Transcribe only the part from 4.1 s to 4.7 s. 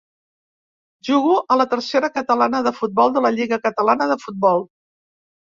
de futbol.